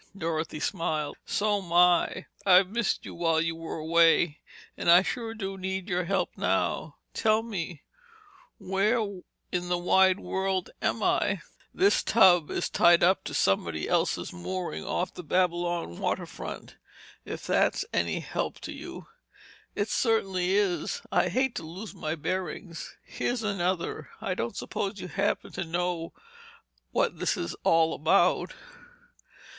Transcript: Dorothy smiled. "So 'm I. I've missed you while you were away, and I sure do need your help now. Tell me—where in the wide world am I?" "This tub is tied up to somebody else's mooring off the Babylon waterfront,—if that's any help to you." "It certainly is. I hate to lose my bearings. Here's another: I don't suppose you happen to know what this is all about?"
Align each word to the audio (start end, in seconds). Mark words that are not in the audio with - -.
Dorothy 0.17 0.59
smiled. 0.59 1.15
"So 1.27 1.59
'm 1.59 1.71
I. 1.71 2.25
I've 2.43 2.71
missed 2.71 3.05
you 3.05 3.13
while 3.13 3.39
you 3.39 3.55
were 3.55 3.77
away, 3.77 4.39
and 4.75 4.89
I 4.89 5.03
sure 5.03 5.35
do 5.35 5.59
need 5.59 5.87
your 5.89 6.05
help 6.05 6.35
now. 6.35 6.95
Tell 7.13 7.43
me—where 7.43 9.19
in 9.51 9.69
the 9.69 9.77
wide 9.77 10.19
world 10.19 10.71
am 10.81 11.03
I?" 11.03 11.43
"This 11.71 12.01
tub 12.01 12.49
is 12.49 12.67
tied 12.67 13.03
up 13.03 13.23
to 13.25 13.35
somebody 13.35 13.87
else's 13.87 14.33
mooring 14.33 14.83
off 14.83 15.13
the 15.13 15.21
Babylon 15.21 15.99
waterfront,—if 15.99 17.45
that's 17.45 17.85
any 17.93 18.21
help 18.21 18.59
to 18.61 18.73
you." 18.73 19.05
"It 19.75 19.87
certainly 19.89 20.55
is. 20.55 21.03
I 21.11 21.29
hate 21.29 21.53
to 21.57 21.63
lose 21.63 21.93
my 21.93 22.15
bearings. 22.15 22.95
Here's 23.03 23.43
another: 23.43 24.09
I 24.19 24.33
don't 24.33 24.55
suppose 24.55 24.99
you 24.99 25.09
happen 25.09 25.51
to 25.51 25.63
know 25.63 26.11
what 26.89 27.19
this 27.19 27.37
is 27.37 27.53
all 27.63 27.93
about?" 27.93 28.55